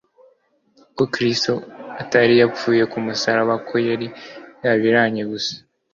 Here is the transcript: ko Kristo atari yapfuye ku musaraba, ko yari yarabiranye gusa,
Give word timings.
ko 0.95 1.03
Kristo 1.13 1.53
atari 2.01 2.33
yapfuye 2.41 2.83
ku 2.91 2.97
musaraba, 3.05 3.53
ko 3.67 3.75
yari 3.89 4.07
yarabiranye 4.63 5.23
gusa, 5.31 5.53